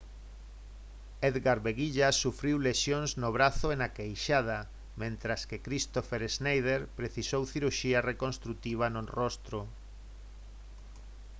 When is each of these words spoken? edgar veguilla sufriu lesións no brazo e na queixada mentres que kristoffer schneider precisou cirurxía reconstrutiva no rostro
edgar 1.29 1.59
veguilla 1.67 2.07
sufriu 2.23 2.57
lesións 2.67 3.11
no 3.21 3.29
brazo 3.37 3.67
e 3.73 3.75
na 3.81 3.89
queixada 3.97 4.59
mentres 5.01 5.41
que 5.49 5.63
kristoffer 5.65 6.23
schneider 6.35 6.81
precisou 6.99 7.43
cirurxía 7.51 7.99
reconstrutiva 8.11 8.85
no 8.93 9.01
rostro 9.19 9.57